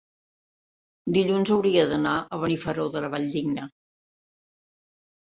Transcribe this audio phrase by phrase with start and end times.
[1.17, 3.71] Dilluns hauria d'anar a Benifairó de la Valldigna.